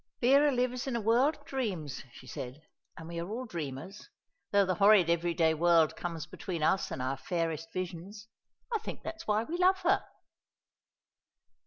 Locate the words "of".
1.35-1.45